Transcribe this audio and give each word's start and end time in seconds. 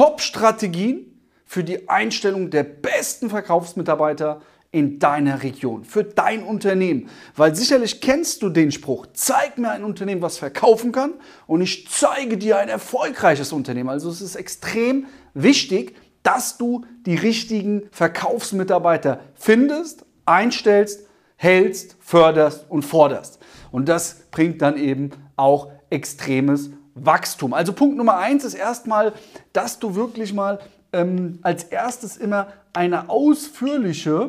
Top-Strategien 0.00 1.20
für 1.44 1.62
die 1.62 1.90
Einstellung 1.90 2.48
der 2.48 2.62
besten 2.62 3.28
Verkaufsmitarbeiter 3.28 4.40
in 4.70 4.98
deiner 4.98 5.42
Region, 5.42 5.84
für 5.84 6.04
dein 6.04 6.42
Unternehmen. 6.42 7.10
Weil 7.36 7.54
sicherlich 7.54 8.00
kennst 8.00 8.40
du 8.40 8.48
den 8.48 8.72
Spruch, 8.72 9.08
zeig 9.12 9.58
mir 9.58 9.68
ein 9.68 9.84
Unternehmen, 9.84 10.22
was 10.22 10.38
verkaufen 10.38 10.90
kann 10.90 11.12
und 11.46 11.60
ich 11.60 11.86
zeige 11.90 12.38
dir 12.38 12.56
ein 12.56 12.70
erfolgreiches 12.70 13.52
Unternehmen. 13.52 13.90
Also 13.90 14.08
es 14.08 14.22
ist 14.22 14.36
extrem 14.36 15.04
wichtig, 15.34 15.96
dass 16.22 16.56
du 16.56 16.86
die 17.04 17.16
richtigen 17.16 17.82
Verkaufsmitarbeiter 17.90 19.20
findest, 19.34 20.06
einstellst, 20.24 21.06
hältst, 21.36 21.96
förderst 22.00 22.64
und 22.70 22.86
forderst. 22.86 23.38
Und 23.70 23.86
das 23.90 24.22
bringt 24.30 24.62
dann 24.62 24.78
eben 24.78 25.10
auch 25.36 25.70
extremes 25.90 26.70
Wachstum. 26.94 27.54
Also 27.54 27.72
Punkt 27.72 27.96
Nummer 27.96 28.16
eins 28.16 28.44
ist 28.44 28.54
erstmal, 28.54 29.12
dass 29.52 29.78
du 29.78 29.94
wirklich 29.94 30.32
mal 30.32 30.60
ähm, 30.92 31.38
als 31.42 31.64
erstes 31.64 32.16
immer 32.16 32.48
eine 32.72 33.08
ausführliche 33.08 34.26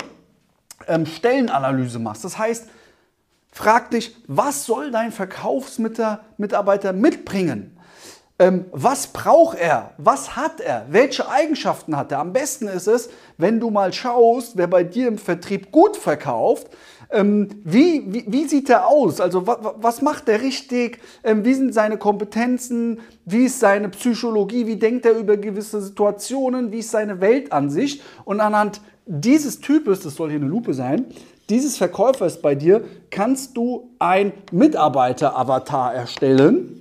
ähm, 0.88 1.06
Stellenanalyse 1.06 2.00
machst. 2.00 2.24
Das 2.24 2.38
heißt, 2.38 2.70
frag 3.52 3.92
dich, 3.92 4.16
was 4.28 4.66
soll 4.66 4.92
dein 4.92 5.12
Verkaufsmitarbeiter 5.12 6.94
mitbringen? 6.94 7.78
Ähm, 8.42 8.66
was 8.72 9.06
braucht 9.06 9.60
er? 9.60 9.92
Was 10.00 10.36
hat 10.36 10.62
er? 10.62 10.88
Welche 10.90 11.30
Eigenschaften 11.30 11.96
hat 11.96 12.12
er? 12.12 12.18
Am 12.18 12.34
besten 12.34 12.68
ist 12.68 12.88
es, 12.88 13.12
wenn 13.38 13.60
du 13.60 13.70
mal 13.70 13.94
schaust, 13.94 14.58
wer 14.58 14.66
bei 14.66 14.84
dir 14.84 15.08
im 15.08 15.20
Vertrieb 15.20 15.72
gut 15.72 15.96
verkauft, 15.96 16.66
ähm, 17.12 17.50
wie, 17.64 18.04
wie, 18.08 18.26
wie, 18.26 18.46
sieht 18.46 18.68
er 18.72 18.88
aus? 18.88 19.22
Also 19.22 19.46
was, 19.46 19.60
was 19.76 20.02
macht 20.02 20.28
er 20.28 20.42
richtig? 20.42 20.98
Ähm, 21.24 21.46
wie 21.46 21.54
sind 21.54 21.72
seine 21.76 22.00
Kompetenzen? 22.00 23.02
Wie 23.26 23.46
ist 23.46 23.60
seine 23.60 23.90
Psychologie? 23.90 24.66
Wie 24.66 24.78
denkt 24.78 25.06
er 25.06 25.20
über 25.20 25.38
gewisse 25.38 25.80
Situationen? 25.80 26.72
Wie 26.72 26.80
ist 26.80 26.90
seine 26.90 27.22
Weltansicht? 27.22 28.02
Und 28.26 28.40
anhand 28.40 28.82
dieses 29.06 29.60
Types, 29.60 30.00
das 30.00 30.16
soll 30.16 30.30
hier 30.30 30.40
eine 30.40 30.50
Lupe 30.50 30.74
sein, 30.74 31.06
dieses 31.48 31.78
Verkäufers 31.78 32.42
bei 32.42 32.56
dir, 32.56 32.86
kannst 33.12 33.56
du 33.56 33.92
ein 34.00 34.34
Mitarbeiter-Avatar 34.52 35.94
erstellen 35.94 36.81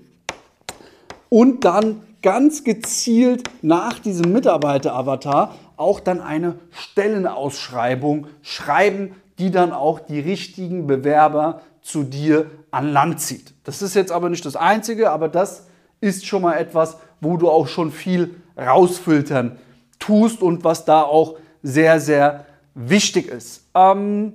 und 1.31 1.65
dann 1.65 2.03
ganz 2.21 2.65
gezielt 2.65 3.45
nach 3.63 3.99
diesem 3.99 4.33
Mitarbeiter-Avatar 4.33 5.55
auch 5.79 6.01
dann 6.01 6.21
eine 6.21 6.57
Stellenausschreibung 6.71 8.27
schreiben, 8.43 9.15
die 9.39 9.51
dann 9.51 9.73
auch 9.73 10.01
die 10.01 10.21
richtigen 10.21 10.87
Bewerber 10.87 11.63
zu 11.81 12.03
dir 12.03 12.51
an 12.71 12.93
Land 12.93 13.21
zieht. 13.21 13.55
Das 13.65 13.81
ist 13.81 13.95
jetzt 13.95 14.13
aber 14.13 14.29
nicht 14.29 14.45
das 14.45 14.57
Einzige, 14.57 15.11
aber 15.11 15.29
das 15.29 15.67
ist 16.03 16.27
schon 16.27 16.43
mal 16.43 16.59
etwas, 16.59 16.99
wo 17.23 17.39
du 17.39 17.49
auch 17.49 17.69
schon 17.69 17.91
viel 17.91 18.35
rausfiltern 18.59 19.59
tust 19.99 20.43
und 20.43 20.65
was 20.65 20.85
da 20.85 21.03
auch 21.03 21.37
sehr, 21.63 22.01
sehr 22.01 22.45
wichtig 22.75 23.29
ist. 23.29 23.65
Ähm, 23.75 24.35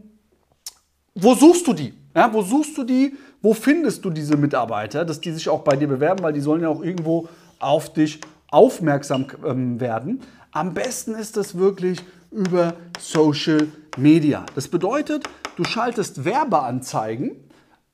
wo 1.13 1.35
suchst 1.35 1.67
du 1.67 1.73
die? 1.73 1.93
Ja, 2.15 2.33
wo 2.33 2.41
suchst 2.41 2.77
du 2.77 2.83
die? 2.83 3.15
Wo 3.45 3.53
findest 3.53 4.03
du 4.03 4.09
diese 4.09 4.37
Mitarbeiter, 4.37 5.05
dass 5.05 5.21
die 5.21 5.31
sich 5.31 5.49
auch 5.49 5.61
bei 5.61 5.75
dir 5.75 5.87
bewerben, 5.87 6.23
weil 6.23 6.33
die 6.33 6.41
sollen 6.41 6.63
ja 6.63 6.69
auch 6.69 6.81
irgendwo 6.81 7.29
auf 7.59 7.93
dich 7.93 8.19
aufmerksam 8.49 9.27
ähm, 9.45 9.79
werden. 9.79 10.21
Am 10.51 10.73
besten 10.73 11.13
ist 11.13 11.37
das 11.37 11.55
wirklich 11.55 11.99
über 12.31 12.73
Social 12.99 13.67
Media. 13.97 14.47
Das 14.55 14.67
bedeutet, 14.67 15.29
du 15.57 15.63
schaltest 15.63 16.25
Werbeanzeigen 16.25 17.35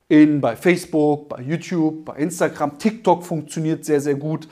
in, 0.08 0.40
bei 0.40 0.56
Facebook, 0.56 1.28
bei 1.28 1.42
YouTube, 1.42 2.06
bei 2.06 2.16
Instagram, 2.16 2.78
TikTok 2.78 3.22
funktioniert 3.22 3.84
sehr, 3.84 4.00
sehr 4.00 4.14
gut 4.14 4.48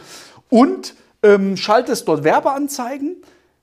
und 0.50 0.94
ähm, 1.22 1.56
schaltest 1.56 2.08
dort 2.08 2.24
Werbeanzeigen, 2.24 3.16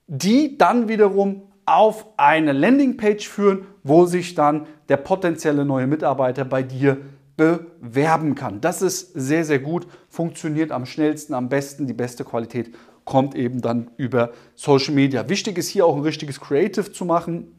die 0.08 0.58
dann 0.58 0.88
wiederum 0.88 1.44
auf 1.68 2.08
eine 2.18 2.54
Landingpage 2.54 3.28
führen, 3.28 3.68
wo 3.84 4.08
sich 4.08 4.34
dann 4.34 4.66
der 4.90 4.98
potenzielle 4.98 5.66
neue 5.66 5.86
Mitarbeiter 5.86 6.44
bei 6.44 6.64
dir 6.64 6.98
bewerben 7.38 8.36
kann. 8.36 8.60
Das 8.60 8.82
ist 8.82 9.14
sehr, 9.14 9.46
sehr 9.46 9.60
gut, 9.60 9.88
funktioniert 10.10 10.72
am 10.72 10.86
schnellsten, 10.86 11.34
am 11.34 11.48
besten, 11.48 11.88
die 11.88 11.94
beste 11.94 12.26
Qualität 12.26 12.74
kommt 13.06 13.36
eben 13.36 13.62
dann 13.62 13.90
über 13.96 14.34
Social 14.56 14.94
Media. 14.94 15.30
Wichtig 15.30 15.58
ist 15.58 15.70
hier 15.70 15.86
auch 15.86 15.96
ein 15.96 16.02
richtiges 16.02 16.42
Creative 16.42 16.92
zu 16.92 17.06
machen. 17.06 17.54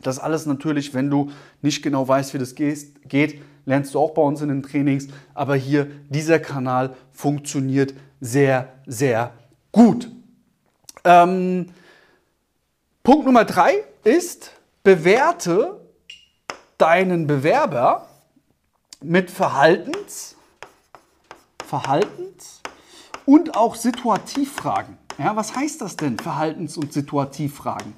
Das 0.00 0.18
alles 0.18 0.46
natürlich, 0.46 0.94
wenn 0.94 1.10
du 1.10 1.30
nicht 1.60 1.82
genau 1.82 2.08
weißt, 2.08 2.32
wie 2.32 2.38
das 2.38 2.54
geht, 2.54 3.42
lernst 3.66 3.94
du 3.94 3.98
auch 3.98 4.12
bei 4.12 4.22
uns 4.22 4.40
in 4.40 4.48
den 4.48 4.62
Trainings. 4.62 5.08
Aber 5.34 5.56
hier, 5.56 5.88
dieser 6.08 6.38
Kanal 6.38 6.94
funktioniert 7.12 7.92
sehr, 8.20 8.72
sehr 8.86 9.34
gut. 9.72 10.10
Ähm, 11.04 11.66
Punkt 13.02 13.26
Nummer 13.26 13.44
drei 13.44 13.84
ist, 14.04 14.52
bewerte 14.82 15.80
deinen 16.78 17.26
Bewerber 17.26 18.07
mit 19.02 19.30
Verhaltens, 19.30 20.36
Verhaltens 21.64 22.60
und 23.26 23.56
auch 23.56 23.74
Situativfragen. 23.74 24.98
Ja, 25.18 25.36
was 25.36 25.54
heißt 25.54 25.80
das 25.80 25.96
denn, 25.96 26.18
Verhaltens- 26.18 26.76
und 26.76 26.92
Situativfragen? 26.92 27.94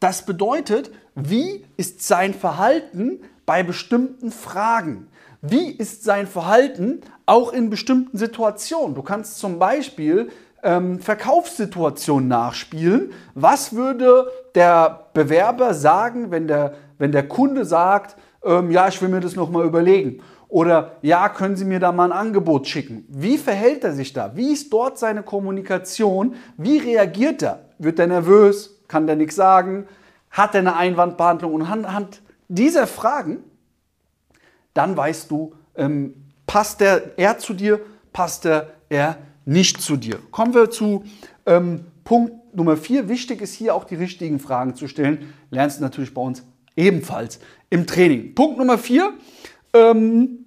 Das 0.00 0.26
bedeutet, 0.26 0.90
wie 1.14 1.64
ist 1.76 2.02
sein 2.02 2.34
Verhalten 2.34 3.20
bei 3.46 3.62
bestimmten 3.62 4.30
Fragen? 4.30 5.08
Wie 5.40 5.70
ist 5.70 6.04
sein 6.04 6.26
Verhalten 6.26 7.02
auch 7.26 7.52
in 7.52 7.70
bestimmten 7.70 8.18
Situationen? 8.18 8.94
Du 8.94 9.02
kannst 9.02 9.38
zum 9.38 9.58
Beispiel 9.58 10.30
ähm, 10.62 11.00
Verkaufssituationen 11.00 12.28
nachspielen. 12.28 13.12
Was 13.34 13.74
würde 13.74 14.30
der 14.54 15.06
Bewerber 15.12 15.74
sagen, 15.74 16.30
wenn 16.30 16.48
der, 16.48 16.74
wenn 16.98 17.12
der 17.12 17.28
Kunde 17.28 17.64
sagt, 17.64 18.16
ähm, 18.42 18.70
ja, 18.70 18.88
ich 18.88 19.00
will 19.00 19.10
mir 19.10 19.20
das 19.20 19.36
nochmal 19.36 19.64
überlegen? 19.66 20.22
Oder 20.54 20.98
ja, 21.02 21.28
können 21.30 21.56
Sie 21.56 21.64
mir 21.64 21.80
da 21.80 21.90
mal 21.90 22.12
ein 22.12 22.16
Angebot 22.16 22.68
schicken? 22.68 23.04
Wie 23.08 23.38
verhält 23.38 23.82
er 23.82 23.92
sich 23.92 24.12
da? 24.12 24.36
Wie 24.36 24.52
ist 24.52 24.72
dort 24.72 25.00
seine 25.00 25.24
Kommunikation? 25.24 26.36
Wie 26.56 26.78
reagiert 26.78 27.42
er? 27.42 27.70
Wird 27.78 27.98
er 27.98 28.06
nervös? 28.06 28.78
Kann 28.86 29.08
der 29.08 29.16
nichts 29.16 29.34
sagen? 29.34 29.88
Hat 30.30 30.54
er 30.54 30.60
eine 30.60 30.76
Einwandbehandlung? 30.76 31.54
Und 31.54 31.62
anhand 31.62 32.22
dieser 32.46 32.86
Fragen, 32.86 33.38
dann 34.74 34.96
weißt 34.96 35.28
du, 35.28 35.54
ähm, 35.74 36.14
passt 36.46 36.80
der 36.80 37.18
er 37.18 37.36
zu 37.38 37.52
dir, 37.52 37.80
passt 38.12 38.46
er 38.46 38.74
er 38.88 39.18
nicht 39.44 39.82
zu 39.82 39.96
dir. 39.96 40.20
Kommen 40.30 40.54
wir 40.54 40.70
zu 40.70 41.02
ähm, 41.46 41.86
Punkt 42.04 42.54
Nummer 42.54 42.76
vier. 42.76 43.08
Wichtig 43.08 43.42
ist 43.42 43.54
hier 43.54 43.74
auch 43.74 43.82
die 43.82 43.96
richtigen 43.96 44.38
Fragen 44.38 44.76
zu 44.76 44.86
stellen. 44.86 45.34
Lernst 45.50 45.78
du 45.78 45.82
natürlich 45.82 46.14
bei 46.14 46.22
uns 46.22 46.44
ebenfalls 46.76 47.40
im 47.70 47.88
Training. 47.88 48.36
Punkt 48.36 48.56
Nummer 48.56 48.78
vier. 48.78 49.14
Ähm, 49.72 50.43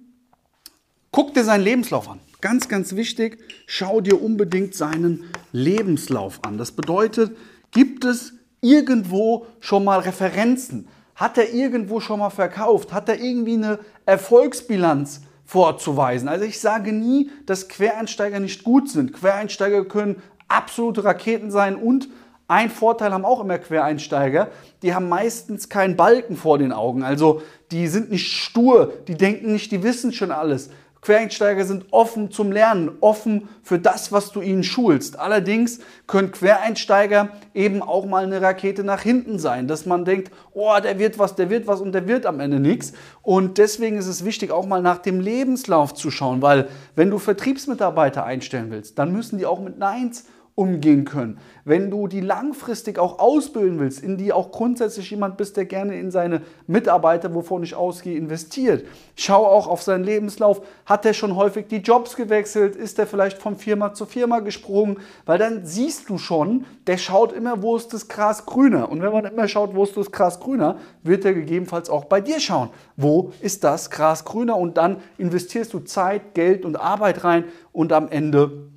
guck 1.10 1.34
dir 1.34 1.44
seinen 1.44 1.64
Lebenslauf 1.64 2.08
an. 2.08 2.20
Ganz, 2.40 2.68
ganz 2.68 2.94
wichtig, 2.94 3.38
schau 3.66 4.00
dir 4.00 4.22
unbedingt 4.22 4.74
seinen 4.74 5.24
Lebenslauf 5.52 6.44
an. 6.44 6.56
Das 6.56 6.72
bedeutet, 6.72 7.36
gibt 7.72 8.04
es 8.04 8.34
irgendwo 8.60 9.46
schon 9.60 9.84
mal 9.84 10.00
Referenzen? 10.00 10.88
Hat 11.16 11.36
er 11.36 11.52
irgendwo 11.52 11.98
schon 11.98 12.20
mal 12.20 12.30
verkauft? 12.30 12.92
Hat 12.92 13.08
er 13.08 13.20
irgendwie 13.20 13.54
eine 13.54 13.80
Erfolgsbilanz 14.06 15.22
vorzuweisen? 15.44 16.28
Also 16.28 16.44
ich 16.44 16.60
sage 16.60 16.92
nie, 16.92 17.30
dass 17.44 17.68
Quereinsteiger 17.68 18.38
nicht 18.38 18.62
gut 18.62 18.88
sind. 18.88 19.12
Quereinsteiger 19.12 19.84
können 19.84 20.22
absolute 20.46 21.04
Raketen 21.04 21.50
sein 21.50 21.74
und 21.74 22.08
ein 22.50 22.70
Vorteil 22.70 23.12
haben 23.12 23.26
auch 23.26 23.40
immer 23.42 23.58
Quereinsteiger, 23.58 24.50
die 24.82 24.94
haben 24.94 25.10
meistens 25.10 25.68
keinen 25.68 25.96
Balken 25.96 26.34
vor 26.34 26.56
den 26.56 26.72
Augen. 26.72 27.02
Also 27.02 27.42
die 27.70 27.86
sind 27.88 28.10
nicht 28.10 28.32
stur, 28.32 28.94
die 29.06 29.16
denken 29.16 29.52
nicht, 29.52 29.70
die 29.70 29.82
wissen 29.82 30.14
schon 30.14 30.30
alles. 30.30 30.70
Quereinsteiger 31.00 31.64
sind 31.64 31.86
offen 31.90 32.30
zum 32.30 32.50
Lernen, 32.50 32.90
offen 33.00 33.48
für 33.62 33.78
das, 33.78 34.10
was 34.12 34.32
du 34.32 34.40
ihnen 34.40 34.64
schulst. 34.64 35.18
Allerdings 35.18 35.80
können 36.06 36.32
Quereinsteiger 36.32 37.30
eben 37.54 37.82
auch 37.82 38.04
mal 38.04 38.24
eine 38.24 38.42
Rakete 38.42 38.84
nach 38.84 39.02
hinten 39.02 39.38
sein, 39.38 39.68
dass 39.68 39.86
man 39.86 40.04
denkt, 40.04 40.30
oh, 40.52 40.74
der 40.82 40.98
wird 40.98 41.18
was, 41.18 41.34
der 41.34 41.50
wird 41.50 41.66
was 41.66 41.80
und 41.80 41.92
der 41.92 42.08
wird 42.08 42.26
am 42.26 42.40
Ende 42.40 42.60
nichts. 42.60 42.92
Und 43.22 43.58
deswegen 43.58 43.96
ist 43.96 44.06
es 44.08 44.24
wichtig, 44.24 44.50
auch 44.50 44.66
mal 44.66 44.82
nach 44.82 44.98
dem 44.98 45.20
Lebenslauf 45.20 45.94
zu 45.94 46.10
schauen, 46.10 46.42
weil 46.42 46.68
wenn 46.96 47.10
du 47.10 47.18
Vertriebsmitarbeiter 47.18 48.24
einstellen 48.24 48.70
willst, 48.70 48.98
dann 48.98 49.12
müssen 49.12 49.38
die 49.38 49.46
auch 49.46 49.60
mit 49.60 49.78
Neins 49.78 50.24
umgehen 50.58 51.04
können. 51.04 51.38
Wenn 51.64 51.88
du 51.88 52.08
die 52.08 52.20
langfristig 52.20 52.98
auch 52.98 53.20
ausbilden 53.20 53.78
willst, 53.78 54.02
in 54.02 54.16
die 54.16 54.32
auch 54.32 54.50
grundsätzlich 54.50 55.08
jemand 55.08 55.36
bist, 55.36 55.56
der 55.56 55.66
gerne 55.66 55.96
in 55.96 56.10
seine 56.10 56.42
Mitarbeiter, 56.66 57.32
wovon 57.32 57.62
ich 57.62 57.76
ausgehe, 57.76 58.18
investiert. 58.18 58.84
Schau 59.14 59.46
auch 59.46 59.68
auf 59.68 59.82
seinen 59.82 60.02
Lebenslauf. 60.02 60.60
Hat 60.84 61.06
er 61.06 61.14
schon 61.14 61.36
häufig 61.36 61.68
die 61.68 61.76
Jobs 61.76 62.16
gewechselt? 62.16 62.74
Ist 62.74 62.98
er 62.98 63.06
vielleicht 63.06 63.38
von 63.38 63.54
Firma 63.56 63.94
zu 63.94 64.04
Firma 64.04 64.40
gesprungen? 64.40 64.98
Weil 65.26 65.38
dann 65.38 65.64
siehst 65.64 66.10
du 66.10 66.18
schon, 66.18 66.64
der 66.88 66.98
schaut 66.98 67.32
immer, 67.32 67.62
wo 67.62 67.76
ist 67.76 67.94
das 67.94 68.08
Gras 68.08 68.44
grüner. 68.44 68.90
Und 68.90 69.00
wenn 69.00 69.12
man 69.12 69.26
immer 69.26 69.46
schaut, 69.46 69.76
wo 69.76 69.84
ist 69.84 69.96
das 69.96 70.10
Gras 70.10 70.40
grüner, 70.40 70.78
wird 71.04 71.24
er 71.24 71.34
gegebenenfalls 71.34 71.88
auch 71.88 72.06
bei 72.06 72.20
dir 72.20 72.40
schauen. 72.40 72.70
Wo 72.96 73.32
ist 73.40 73.62
das 73.62 73.90
Gras 73.90 74.24
grüner? 74.24 74.56
Und 74.56 74.76
dann 74.76 74.96
investierst 75.18 75.72
du 75.72 75.78
Zeit, 75.78 76.34
Geld 76.34 76.64
und 76.64 76.74
Arbeit 76.74 77.22
rein 77.22 77.44
und 77.70 77.92
am 77.92 78.08
Ende 78.08 78.70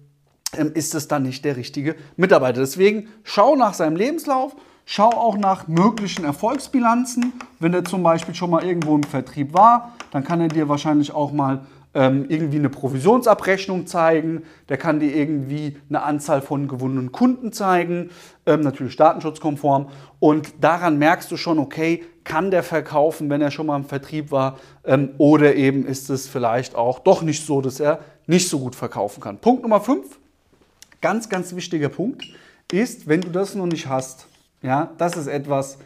ist 0.73 0.95
es 0.95 1.07
dann 1.07 1.23
nicht 1.23 1.45
der 1.45 1.55
richtige 1.55 1.95
Mitarbeiter. 2.17 2.59
Deswegen 2.59 3.07
schau 3.23 3.55
nach 3.55 3.73
seinem 3.73 3.95
Lebenslauf, 3.95 4.55
schau 4.85 5.09
auch 5.09 5.37
nach 5.37 5.67
möglichen 5.67 6.25
Erfolgsbilanzen. 6.25 7.33
Wenn 7.59 7.73
er 7.73 7.85
zum 7.85 8.03
Beispiel 8.03 8.35
schon 8.35 8.49
mal 8.49 8.63
irgendwo 8.63 8.95
im 8.95 9.03
Vertrieb 9.03 9.53
war, 9.53 9.93
dann 10.11 10.23
kann 10.23 10.41
er 10.41 10.49
dir 10.49 10.67
wahrscheinlich 10.67 11.13
auch 11.13 11.31
mal 11.31 11.65
ähm, 11.93 12.25
irgendwie 12.29 12.57
eine 12.57 12.69
Provisionsabrechnung 12.69 13.85
zeigen, 13.85 14.43
der 14.69 14.77
kann 14.77 14.99
dir 14.99 15.13
irgendwie 15.13 15.77
eine 15.89 16.03
Anzahl 16.03 16.41
von 16.41 16.67
gewonnenen 16.67 17.11
Kunden 17.11 17.51
zeigen, 17.51 18.11
ähm, 18.45 18.61
natürlich 18.61 18.95
datenschutzkonform. 18.95 19.89
Und 20.19 20.63
daran 20.63 20.97
merkst 20.97 21.29
du 21.31 21.37
schon, 21.37 21.59
okay, 21.59 22.03
kann 22.23 22.51
der 22.51 22.63
verkaufen, 22.63 23.29
wenn 23.29 23.41
er 23.41 23.51
schon 23.51 23.65
mal 23.65 23.75
im 23.75 23.85
Vertrieb 23.85 24.31
war, 24.31 24.57
ähm, 24.85 25.09
oder 25.17 25.55
eben 25.55 25.85
ist 25.85 26.09
es 26.09 26.27
vielleicht 26.27 26.75
auch 26.75 26.99
doch 26.99 27.23
nicht 27.23 27.45
so, 27.45 27.61
dass 27.61 27.79
er 27.79 27.99
nicht 28.25 28.47
so 28.47 28.59
gut 28.59 28.75
verkaufen 28.75 29.21
kann. 29.21 29.39
Punkt 29.39 29.63
Nummer 29.63 29.81
5, 29.81 30.20
ganz, 31.01 31.29
ganz 31.29 31.55
wichtiger 31.55 31.89
Punkt, 31.89 32.25
ist, 32.71 33.07
wenn 33.07 33.21
du 33.21 33.29
das 33.29 33.55
noch 33.55 33.65
nicht 33.65 33.87
hast, 33.87 34.27
ja, 34.61 34.93
das 34.97 35.17
ist 35.17 35.27
etwas, 35.27 35.77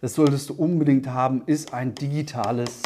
das 0.00 0.14
solltest 0.14 0.50
du 0.50 0.54
unbedingt 0.54 1.06
haben, 1.06 1.42
ist 1.46 1.72
ein 1.72 1.94
digitales 1.94 2.82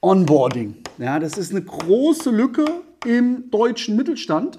Onboarding. 0.00 0.76
Ja, 0.98 1.18
das 1.18 1.38
ist 1.38 1.50
eine 1.50 1.62
große 1.62 2.30
Lücke 2.30 2.64
im 3.06 3.50
deutschen 3.50 3.96
Mittelstand. 3.96 4.58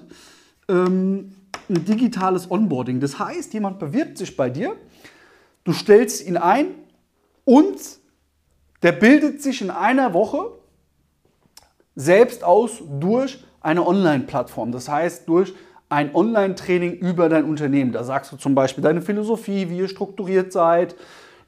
Ähm, 0.68 1.34
ein 1.68 1.84
digitales 1.84 2.50
Onboarding. 2.50 3.00
Das 3.00 3.18
heißt, 3.18 3.52
jemand 3.54 3.78
bewirbt 3.78 4.18
sich 4.18 4.36
bei 4.36 4.50
dir, 4.50 4.76
du 5.64 5.72
stellst 5.72 6.26
ihn 6.26 6.36
ein 6.36 6.68
und 7.44 7.76
der 8.82 8.92
bildet 8.92 9.42
sich 9.42 9.62
in 9.62 9.70
einer 9.70 10.14
Woche 10.14 10.52
selbst 11.94 12.44
aus 12.44 12.82
durch 13.00 13.42
eine 13.60 13.84
Online-Plattform. 13.86 14.70
Das 14.70 14.88
heißt, 14.88 15.28
durch 15.28 15.54
ein 15.88 16.14
Online-Training 16.14 16.94
über 16.94 17.28
dein 17.28 17.44
Unternehmen. 17.44 17.92
Da 17.92 18.02
sagst 18.04 18.32
du 18.32 18.36
zum 18.36 18.54
Beispiel 18.54 18.82
deine 18.82 19.02
Philosophie, 19.02 19.70
wie 19.70 19.78
ihr 19.78 19.88
strukturiert 19.88 20.52
seid. 20.52 20.96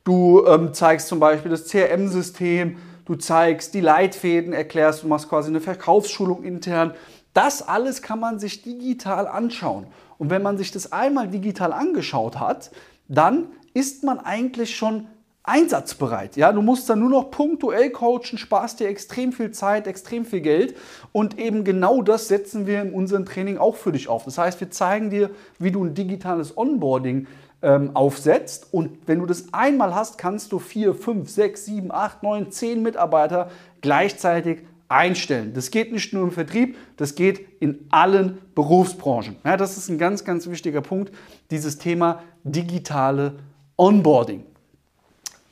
Du 0.04 0.44
ähm, 0.46 0.72
zeigst 0.72 1.08
zum 1.08 1.20
Beispiel 1.20 1.50
das 1.50 1.66
CRM-System, 1.66 2.78
du 3.04 3.16
zeigst 3.16 3.74
die 3.74 3.80
Leitfäden, 3.80 4.52
erklärst, 4.52 5.02
du 5.02 5.08
machst 5.08 5.28
quasi 5.28 5.48
eine 5.48 5.60
Verkaufsschulung 5.60 6.44
intern. 6.44 6.94
Das 7.34 7.66
alles 7.66 8.00
kann 8.02 8.20
man 8.20 8.38
sich 8.38 8.62
digital 8.62 9.26
anschauen. 9.26 9.86
Und 10.18 10.30
wenn 10.30 10.42
man 10.42 10.56
sich 10.56 10.70
das 10.70 10.92
einmal 10.92 11.28
digital 11.28 11.72
angeschaut 11.72 12.38
hat, 12.38 12.70
dann 13.08 13.46
ist 13.74 14.04
man 14.04 14.18
eigentlich 14.18 14.76
schon 14.76 15.06
einsatzbereit. 15.48 16.36
Ja, 16.36 16.52
du 16.52 16.62
musst 16.62 16.88
dann 16.88 17.00
nur 17.00 17.10
noch 17.10 17.30
punktuell 17.30 17.90
coachen, 17.90 18.38
sparst 18.38 18.80
dir 18.80 18.88
extrem 18.88 19.32
viel 19.32 19.50
Zeit, 19.50 19.86
extrem 19.86 20.24
viel 20.24 20.40
Geld 20.40 20.76
und 21.12 21.38
eben 21.38 21.64
genau 21.64 22.02
das 22.02 22.28
setzen 22.28 22.66
wir 22.66 22.82
in 22.82 22.92
unserem 22.92 23.24
Training 23.24 23.58
auch 23.58 23.76
für 23.76 23.92
dich 23.92 24.08
auf. 24.08 24.24
Das 24.24 24.38
heißt, 24.38 24.60
wir 24.60 24.70
zeigen 24.70 25.10
dir, 25.10 25.30
wie 25.58 25.72
du 25.72 25.84
ein 25.84 25.94
digitales 25.94 26.56
Onboarding 26.56 27.26
ähm, 27.62 27.90
aufsetzt. 27.94 28.68
Und 28.72 28.98
wenn 29.06 29.18
du 29.18 29.26
das 29.26 29.52
einmal 29.52 29.94
hast, 29.94 30.18
kannst 30.18 30.52
du 30.52 30.58
vier, 30.58 30.94
fünf, 30.94 31.28
sechs, 31.30 31.64
sieben, 31.64 31.90
acht, 31.90 32.22
neun, 32.22 32.50
zehn 32.50 32.82
Mitarbeiter 32.82 33.50
gleichzeitig 33.80 34.60
einstellen. 34.88 35.52
Das 35.54 35.70
geht 35.70 35.92
nicht 35.92 36.12
nur 36.12 36.24
im 36.24 36.30
Vertrieb, 36.30 36.76
das 36.96 37.14
geht 37.14 37.60
in 37.60 37.86
allen 37.90 38.38
Berufsbranchen. 38.54 39.36
Ja, 39.44 39.56
das 39.56 39.76
ist 39.76 39.88
ein 39.88 39.98
ganz, 39.98 40.24
ganz 40.24 40.48
wichtiger 40.48 40.80
Punkt, 40.80 41.12
dieses 41.50 41.78
Thema 41.78 42.22
digitale 42.44 43.34
Onboarding. 43.76 44.44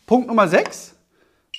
Punkt 0.07 0.29
Nummer 0.29 0.47
sechs, 0.47 0.95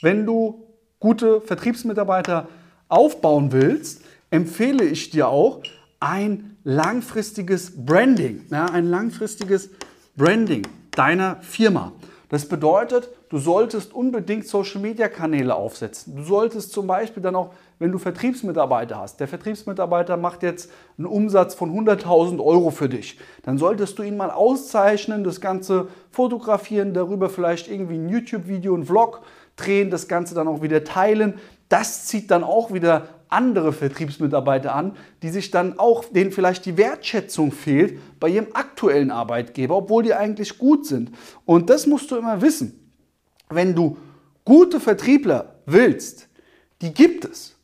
wenn 0.01 0.25
du 0.25 0.65
gute 0.99 1.41
Vertriebsmitarbeiter 1.41 2.47
aufbauen 2.88 3.51
willst, 3.51 4.03
empfehle 4.29 4.85
ich 4.85 5.09
dir 5.09 5.27
auch 5.27 5.61
ein 5.99 6.57
langfristiges 6.63 7.85
Branding. 7.85 8.45
Ja, 8.49 8.65
ein 8.65 8.85
langfristiges 8.85 9.69
Branding 10.15 10.65
deiner 10.91 11.41
Firma. 11.41 11.91
Das 12.29 12.50
bedeutet, 12.50 13.09
du 13.29 13.38
solltest 13.38 13.94
unbedingt 13.94 14.45
Social-Media-Kanäle 14.47 15.56
aufsetzen. 15.56 16.15
Du 16.15 16.24
solltest 16.24 16.74
zum 16.74 16.85
Beispiel 16.85 17.24
dann 17.24 17.35
auch, 17.35 17.53
wenn 17.79 17.91
du 17.91 18.00
Vertriebsmitarbeiter 18.00 19.00
hast, 19.00 19.19
der 19.21 19.29
Vertriebsmitarbeiter 19.29 20.18
macht 20.18 20.44
jetzt 20.44 20.69
einen 20.97 21.07
Umsatz 21.07 21.56
von 21.56 21.71
100.000 21.71 22.44
Euro 22.44 22.69
für 22.71 22.89
dich, 22.89 23.18
dann 23.44 23.57
solltest 23.57 23.97
du 23.97 24.03
ihn 24.03 24.18
mal 24.18 24.31
auszeichnen, 24.31 25.24
das 25.24 25.39
Ganze 25.39 25.88
fotografieren, 26.12 26.94
darüber 26.94 27.29
vielleicht 27.29 27.69
irgendwie 27.69 27.95
ein 27.95 28.09
YouTube-Video, 28.09 28.75
ein 28.75 28.85
Vlog 28.85 29.21
drehen, 29.56 29.89
das 29.89 30.07
Ganze 30.09 30.35
dann 30.35 30.47
auch 30.47 30.62
wieder 30.62 30.83
teilen. 30.83 31.35
Das 31.69 32.07
zieht 32.07 32.31
dann 32.31 32.44
auch 32.44 32.73
wieder 32.73 33.07
andere 33.29 33.74
Vertriebsmitarbeiter 33.74 34.74
an, 34.74 34.95
die 35.21 35.29
sich 35.29 35.51
dann 35.51 35.79
auch, 35.79 36.06
denen 36.06 36.31
vielleicht 36.31 36.65
die 36.65 36.77
Wertschätzung 36.77 37.51
fehlt 37.51 38.00
bei 38.19 38.29
ihrem 38.29 38.47
aktuellen 38.53 39.12
Arbeitgeber, 39.12 39.75
obwohl 39.75 40.03
die 40.03 40.13
eigentlich 40.13 40.57
gut 40.57 40.85
sind. 40.85 41.12
Und 41.45 41.69
das 41.69 41.88
musst 41.88 42.12
du 42.12 42.18
immer 42.18 42.41
wissen. 42.41 42.91
Wenn 43.50 43.75
du 43.75 43.97
gute 44.45 44.79
Vertriebler 44.79 45.56
willst, 45.65 46.27
die 46.81 46.94
gibt 46.94 47.25
es. 47.25 47.56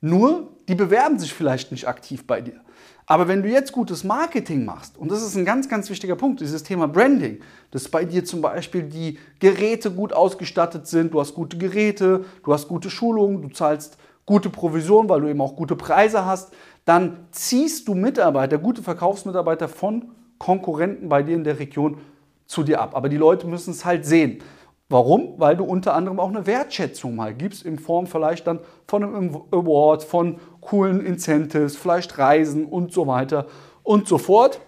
Nur, 0.00 0.52
die 0.68 0.74
bewerben 0.74 1.18
sich 1.18 1.32
vielleicht 1.32 1.70
nicht 1.70 1.86
aktiv 1.86 2.26
bei 2.26 2.40
dir. 2.40 2.60
Aber 3.08 3.28
wenn 3.28 3.42
du 3.42 3.48
jetzt 3.48 3.70
gutes 3.70 4.02
Marketing 4.02 4.64
machst, 4.64 4.98
und 4.98 5.12
das 5.12 5.22
ist 5.22 5.36
ein 5.36 5.44
ganz, 5.44 5.68
ganz 5.68 5.88
wichtiger 5.88 6.16
Punkt, 6.16 6.40
dieses 6.40 6.64
Thema 6.64 6.88
Branding, 6.88 7.38
dass 7.70 7.88
bei 7.88 8.04
dir 8.04 8.24
zum 8.24 8.40
Beispiel 8.40 8.82
die 8.82 9.18
Geräte 9.38 9.92
gut 9.92 10.12
ausgestattet 10.12 10.88
sind, 10.88 11.14
du 11.14 11.20
hast 11.20 11.34
gute 11.34 11.56
Geräte, 11.56 12.24
du 12.42 12.52
hast 12.52 12.66
gute 12.66 12.90
Schulungen, 12.90 13.42
du 13.42 13.48
zahlst 13.48 13.96
gute 14.26 14.50
Provision, 14.50 15.08
weil 15.08 15.20
du 15.20 15.28
eben 15.28 15.40
auch 15.40 15.56
gute 15.56 15.76
Preise 15.76 16.26
hast, 16.26 16.52
dann 16.84 17.26
ziehst 17.30 17.88
du 17.88 17.94
Mitarbeiter, 17.94 18.58
gute 18.58 18.82
Verkaufsmitarbeiter 18.82 19.68
von 19.68 20.10
Konkurrenten 20.38 21.08
bei 21.08 21.22
dir 21.22 21.34
in 21.34 21.44
der 21.44 21.58
Region 21.58 21.98
zu 22.46 22.62
dir 22.62 22.80
ab. 22.80 22.94
Aber 22.94 23.08
die 23.08 23.16
Leute 23.16 23.46
müssen 23.46 23.70
es 23.70 23.84
halt 23.84 24.04
sehen. 24.04 24.42
Warum? 24.88 25.34
Weil 25.38 25.56
du 25.56 25.64
unter 25.64 25.94
anderem 25.94 26.20
auch 26.20 26.28
eine 26.28 26.46
Wertschätzung 26.46 27.16
mal 27.16 27.34
gibst, 27.34 27.64
in 27.64 27.78
Form 27.78 28.06
vielleicht 28.06 28.46
dann 28.46 28.60
von 28.86 29.02
einem 29.02 29.34
Award, 29.50 30.04
von 30.04 30.38
coolen 30.60 31.04
Incentives, 31.04 31.76
vielleicht 31.76 32.18
Reisen 32.18 32.66
und 32.66 32.92
so 32.92 33.06
weiter 33.06 33.46
und 33.82 34.06
so 34.06 34.18
fort. 34.18 34.60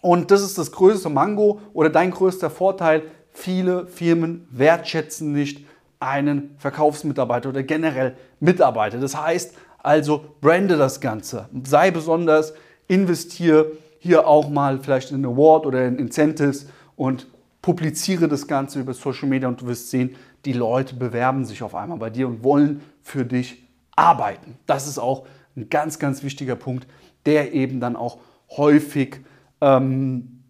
Und 0.00 0.30
das 0.30 0.42
ist 0.42 0.58
das 0.58 0.72
größte 0.72 1.08
Mango 1.08 1.60
oder 1.72 1.88
dein 1.90 2.10
größter 2.10 2.50
Vorteil. 2.50 3.02
Viele 3.30 3.86
Firmen 3.86 4.46
wertschätzen 4.50 5.32
nicht 5.32 5.64
einen 6.00 6.54
Verkaufsmitarbeiter 6.58 7.48
oder 7.48 7.62
generell 7.62 8.16
Mitarbeiter. 8.40 8.98
Das 8.98 9.20
heißt 9.20 9.54
also, 9.78 10.24
brande 10.40 10.76
das 10.76 11.00
Ganze. 11.00 11.48
Sei 11.64 11.90
besonders, 11.90 12.52
investiere 12.88 13.72
hier 13.98 14.26
auch 14.26 14.48
mal 14.48 14.80
vielleicht 14.80 15.12
in 15.12 15.24
Award 15.24 15.66
oder 15.66 15.86
in 15.86 15.98
Incentives 15.98 16.66
und 16.96 17.26
publiziere 17.62 18.28
das 18.28 18.46
Ganze 18.46 18.80
über 18.80 18.94
Social 18.94 19.28
Media 19.28 19.48
und 19.48 19.60
du 19.60 19.66
wirst 19.66 19.90
sehen, 19.90 20.16
die 20.44 20.52
Leute 20.52 20.94
bewerben 20.94 21.44
sich 21.44 21.62
auf 21.62 21.74
einmal 21.74 21.98
bei 21.98 22.10
dir 22.10 22.28
und 22.28 22.44
wollen 22.44 22.80
für 23.02 23.24
dich 23.24 23.64
arbeiten. 23.96 24.56
Das 24.66 24.86
ist 24.86 24.98
auch 24.98 25.26
ein 25.56 25.68
ganz, 25.68 25.98
ganz 25.98 26.22
wichtiger 26.22 26.56
Punkt, 26.56 26.86
der 27.26 27.52
eben 27.52 27.80
dann 27.80 27.96
auch 27.96 28.18
häufig 28.56 29.20
ähm, 29.60 30.42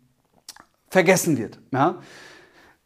vergessen 0.90 1.38
wird. 1.38 1.58
Ja? 1.72 1.96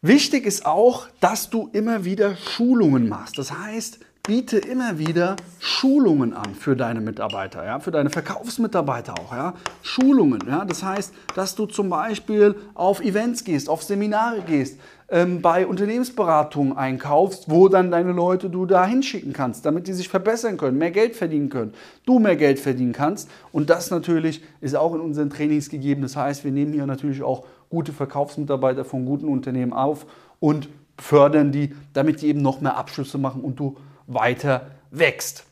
Wichtig 0.05 0.47
ist 0.47 0.67
auch, 0.67 1.07
dass 1.21 1.49
du 1.49 1.71
immer 1.73 2.05
wieder 2.05 2.35
Schulungen 2.35 3.09
machst. 3.09 3.39
Das 3.39 3.57
heißt, 3.57 4.01
biete 4.27 4.59
immer 4.59 4.99
wieder 4.99 5.37
Schulungen 5.61 6.35
an 6.35 6.57
für 6.57 6.75
deine 6.75 7.01
Mitarbeiter, 7.01 7.65
ja, 7.65 7.79
für 7.79 7.93
deine 7.93 8.11
Verkaufsmitarbeiter 8.11 9.15
auch, 9.17 9.33
ja, 9.33 9.55
Schulungen, 9.83 10.41
ja, 10.49 10.65
das 10.65 10.83
heißt, 10.83 11.15
dass 11.37 11.55
du 11.55 11.67
zum 11.67 11.89
Beispiel 11.89 12.57
auf 12.75 13.01
Events 13.01 13.45
gehst, 13.45 13.69
auf 13.69 13.85
Seminare 13.85 14.41
gehst, 14.43 14.81
ähm, 15.09 15.41
bei 15.41 15.67
Unternehmensberatungen 15.67 16.77
einkaufst, 16.77 17.49
wo 17.49 17.69
dann 17.69 17.93
deine 17.93 18.13
Leute 18.13 18.51
du 18.51 18.67
da 18.67 18.87
hinschicken 18.87 19.33
kannst, 19.33 19.67
damit 19.67 19.87
die 19.87 19.93
sich 19.93 20.09
verbessern 20.09 20.57
können, 20.57 20.79
mehr 20.79 20.91
Geld 20.91 21.15
verdienen 21.15 21.49
können, 21.49 21.75
du 22.07 22.19
mehr 22.19 22.37
Geld 22.37 22.59
verdienen 22.59 22.93
kannst 22.93 23.31
und 23.53 23.71
das 23.71 23.93
natürlich 23.93 24.43
ist 24.61 24.75
auch 24.75 24.95
in 24.95 25.01
unseren 25.01 25.31
Trainings 25.31 25.69
gegeben. 25.69 26.03
Das 26.03 26.17
heißt, 26.17 26.43
wir 26.43 26.51
nehmen 26.51 26.73
hier 26.73 26.87
natürlich 26.87 27.23
auch 27.23 27.45
gute 27.73 27.95
Verkaufsmitarbeiter 27.95 28.85
von 28.85 29.07
guten 29.07 29.29
Unternehmen 29.29 29.73
auf 29.73 30.05
und 30.41 30.69
fördern 30.99 31.53
die, 31.53 31.75
damit 31.95 32.21
die 32.21 32.29
eben 32.29 32.43
noch 32.43 32.61
mehr 32.61 32.77
Abschlüsse 32.77 33.17
machen 33.17 33.41
und 33.41 33.59
du 33.59 33.79
weiter 34.07 34.67
wächst. 34.91 35.45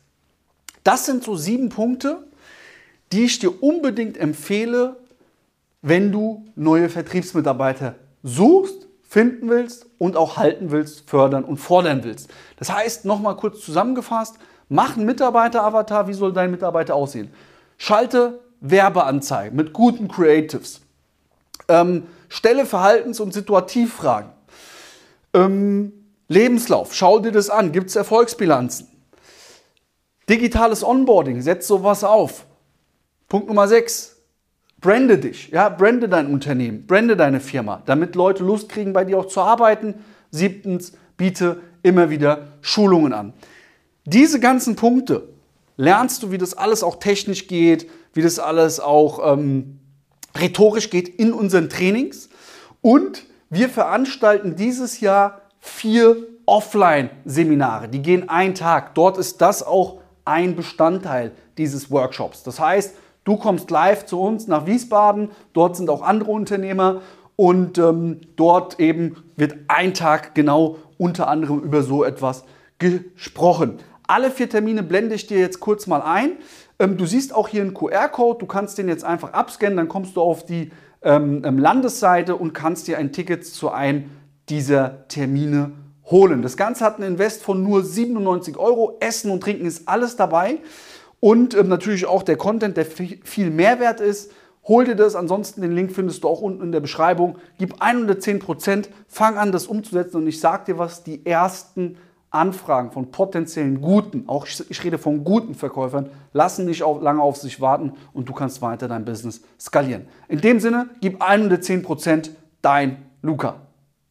Das 0.83 1.07
sind 1.07 1.23
so 1.23 1.35
sieben 1.35 1.69
Punkte, 1.69 2.27
die 3.11 3.23
ich 3.23 3.39
dir 3.39 3.63
unbedingt 3.63 4.17
empfehle, 4.17 4.97
wenn 5.81 6.11
du 6.11 6.45
neue 6.55 6.89
Vertriebsmitarbeiter 6.89 7.95
suchst, 8.21 8.87
finden 9.01 9.49
willst 9.49 9.87
und 9.97 10.15
auch 10.15 10.37
halten 10.37 10.69
willst, 10.69 11.09
fördern 11.09 11.43
und 11.43 11.57
fordern 11.57 12.03
willst. 12.03 12.29
Das 12.57 12.71
heißt, 12.71 13.03
nochmal 13.03 13.35
kurz 13.35 13.65
zusammengefasst, 13.65 14.35
mach 14.69 14.95
einen 14.95 15.07
Mitarbeiter-Avatar, 15.07 16.07
wie 16.07 16.13
soll 16.13 16.33
dein 16.33 16.51
Mitarbeiter 16.51 16.93
aussehen? 16.93 17.31
Schalte 17.77 18.41
Werbeanzeigen 18.59 19.57
mit 19.57 19.73
guten 19.73 20.07
Creatives. 20.07 20.81
Ähm, 21.71 22.03
stelle 22.27 22.65
Verhaltens- 22.65 23.19
und 23.19 23.33
Situativfragen. 23.33 24.31
Ähm, 25.33 25.93
Lebenslauf, 26.27 26.93
schau 26.93 27.19
dir 27.19 27.31
das 27.31 27.49
an. 27.49 27.71
Gibt 27.71 27.89
es 27.89 27.95
Erfolgsbilanzen? 27.95 28.87
Digitales 30.29 30.83
Onboarding, 30.83 31.41
setz 31.41 31.67
sowas 31.67 32.03
auf. 32.03 32.45
Punkt 33.27 33.47
Nummer 33.47 33.67
6. 33.67 34.17
Brande 34.79 35.19
dich, 35.19 35.49
ja, 35.49 35.69
brande 35.69 36.09
dein 36.09 36.33
Unternehmen, 36.33 36.87
brande 36.87 37.15
deine 37.15 37.39
Firma, 37.39 37.83
damit 37.85 38.15
Leute 38.15 38.43
Lust 38.43 38.67
kriegen, 38.67 38.93
bei 38.93 39.05
dir 39.05 39.19
auch 39.19 39.27
zu 39.27 39.39
arbeiten. 39.39 40.03
Siebtens, 40.31 40.93
biete 41.17 41.61
immer 41.83 42.09
wieder 42.09 42.47
Schulungen 42.61 43.13
an. 43.13 43.33
Diese 44.05 44.39
ganzen 44.39 44.75
Punkte 44.75 45.29
lernst 45.77 46.23
du, 46.23 46.31
wie 46.31 46.39
das 46.39 46.55
alles 46.55 46.81
auch 46.81 46.95
technisch 46.95 47.47
geht, 47.47 47.87
wie 48.13 48.23
das 48.23 48.39
alles 48.39 48.79
auch 48.79 49.33
ähm, 49.33 49.80
rhetorisch 50.35 50.89
geht 50.89 51.07
in 51.07 51.33
unseren 51.33 51.69
Trainings. 51.69 52.29
Und 52.81 53.23
wir 53.49 53.69
veranstalten 53.69 54.55
dieses 54.55 54.99
Jahr 54.99 55.41
vier 55.59 56.17
Offline-Seminare. 56.45 57.87
Die 57.87 58.01
gehen 58.01 58.29
einen 58.29 58.55
Tag. 58.55 58.95
Dort 58.95 59.17
ist 59.17 59.41
das 59.41 59.63
auch 59.63 59.99
ein 60.25 60.55
Bestandteil 60.55 61.31
dieses 61.57 61.91
Workshops. 61.91 62.43
Das 62.43 62.59
heißt, 62.59 62.95
du 63.23 63.37
kommst 63.37 63.69
live 63.69 64.05
zu 64.05 64.19
uns 64.19 64.47
nach 64.47 64.65
Wiesbaden. 64.65 65.29
Dort 65.53 65.75
sind 65.75 65.89
auch 65.89 66.01
andere 66.01 66.31
Unternehmer 66.31 67.01
und 67.35 67.77
ähm, 67.77 68.21
dort 68.35 68.79
eben 68.79 69.23
wird 69.35 69.55
ein 69.67 69.93
Tag 69.93 70.35
genau 70.35 70.77
unter 70.97 71.27
anderem 71.27 71.59
über 71.59 71.83
so 71.83 72.03
etwas 72.03 72.43
gesprochen. 72.77 73.79
Alle 74.11 74.29
vier 74.29 74.49
Termine 74.49 74.83
blende 74.83 75.15
ich 75.15 75.25
dir 75.27 75.39
jetzt 75.39 75.61
kurz 75.61 75.87
mal 75.87 76.01
ein. 76.01 76.31
Ähm, 76.79 76.97
du 76.97 77.05
siehst 77.05 77.33
auch 77.33 77.47
hier 77.47 77.61
einen 77.61 77.73
QR-Code. 77.73 78.39
Du 78.39 78.45
kannst 78.45 78.77
den 78.77 78.89
jetzt 78.89 79.05
einfach 79.05 79.31
abscannen, 79.31 79.77
dann 79.77 79.87
kommst 79.87 80.17
du 80.17 80.21
auf 80.21 80.45
die 80.45 80.69
ähm, 81.01 81.43
ähm, 81.45 81.57
Landesseite 81.57 82.35
und 82.35 82.51
kannst 82.51 82.89
dir 82.89 82.97
ein 82.97 83.13
Ticket 83.13 83.45
zu 83.45 83.71
einem 83.71 84.11
dieser 84.49 85.07
Termine 85.07 85.71
holen. 86.07 86.41
Das 86.41 86.57
Ganze 86.57 86.83
hat 86.83 86.97
einen 86.97 87.13
Invest 87.13 87.41
von 87.41 87.63
nur 87.63 87.85
97 87.85 88.57
Euro. 88.57 88.97
Essen 88.99 89.31
und 89.31 89.43
Trinken 89.43 89.65
ist 89.65 89.87
alles 89.87 90.17
dabei. 90.17 90.59
Und 91.21 91.53
natürlich 91.65 92.05
auch 92.05 92.23
der 92.23 92.35
Content, 92.35 92.75
der 92.75 92.85
viel 92.85 93.49
Mehrwert 93.49 94.01
ist. 94.01 94.33
Hol 94.65 94.83
dir 94.83 94.95
das, 94.95 95.15
ansonsten 95.15 95.61
den 95.61 95.71
Link 95.71 95.93
findest 95.93 96.25
du 96.25 96.27
auch 96.27 96.41
unten 96.41 96.63
in 96.63 96.73
der 96.73 96.81
Beschreibung. 96.81 97.37
Gib 97.57 97.81
110%, 97.81 98.89
fang 99.07 99.37
an, 99.37 99.53
das 99.53 99.67
umzusetzen 99.67 100.17
und 100.17 100.27
ich 100.27 100.41
sag 100.41 100.65
dir 100.65 100.77
was, 100.77 101.03
die 101.03 101.25
ersten 101.25 101.95
Anfragen 102.31 102.91
von 102.91 103.11
potenziellen 103.11 103.81
guten, 103.81 104.23
auch 104.27 104.47
ich 104.47 104.83
rede 104.83 104.97
von 104.97 105.25
guten 105.25 105.53
Verkäufern, 105.53 106.09
lassen 106.31 106.65
nicht 106.65 106.81
auf, 106.81 107.01
lange 107.01 107.21
auf 107.21 107.35
sich 107.35 107.59
warten 107.59 107.93
und 108.13 108.29
du 108.29 108.33
kannst 108.33 108.61
weiter 108.61 108.87
dein 108.87 109.03
Business 109.03 109.41
skalieren. 109.59 110.07
In 110.29 110.39
dem 110.39 110.61
Sinne, 110.61 110.89
gib 111.01 111.21
110%, 111.21 112.29
dein 112.61 113.05
Luca. 113.21 113.55